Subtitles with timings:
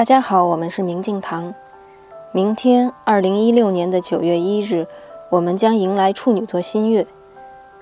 [0.00, 1.52] 大家好，我们是明镜堂。
[2.32, 4.86] 明天，二零一六年的九月一日，
[5.28, 7.06] 我们将迎来处女座新月。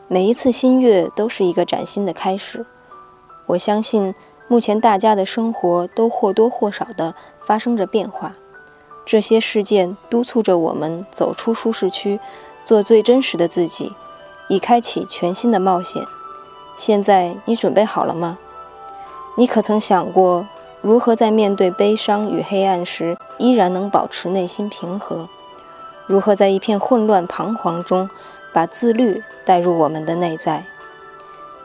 [0.09, 2.67] 每一次新月都是一个崭新的开始。
[3.47, 4.17] 我相信，
[4.49, 7.15] 目前大家的生活都或多或少的
[7.47, 8.33] 发生着变化。
[9.07, 12.19] 这些事件督促着我们走出舒适区，
[12.65, 13.93] 做最真实的自己，
[14.49, 16.03] 以开启全新的冒险。
[16.75, 18.37] 现在，你准备好了吗？
[19.37, 20.45] 你可曾想过？
[20.81, 25.29] 如何在面对悲伤与黑暗时，依然能保持内心平和？
[26.07, 28.09] 如何在一片混乱彷徨中，
[28.53, 30.65] 把自律带入我们的内在？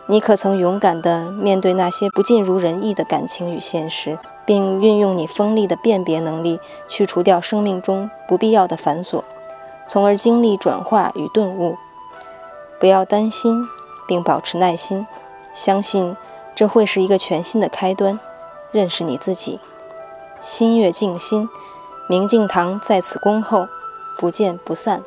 [0.07, 9.21] 你可曾勇敢地面对那些不尽如人意的感情与现实，并运用你锋利的辨别能力，去除掉生命中不必要的繁琐，
[9.87, 11.77] 从而经历转化与顿悟？
[12.79, 13.65] 不要担心，
[14.07, 15.07] 并保持耐心，
[15.53, 16.17] 相信
[16.53, 18.19] 这会是一个全新的开端。
[18.73, 19.61] 认识你自己，
[20.41, 21.47] 心悦静心，
[22.09, 23.69] 明镜堂在此恭候，
[24.17, 25.03] 不见不散。